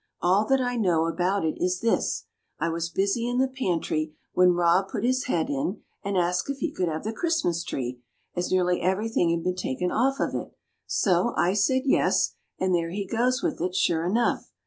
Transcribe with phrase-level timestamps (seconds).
[0.19, 2.25] "All that I know about it is this:
[2.59, 6.57] I was busy in the pantry, when Rob put his head in, and asked if
[6.57, 8.01] he could have the Christmas tree,
[8.35, 12.89] as nearly everything had been taken off of it; so I said 'Yes,' and there
[12.89, 14.49] he goes with it, sure enough.